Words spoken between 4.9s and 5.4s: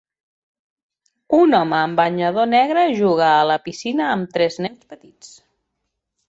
petits.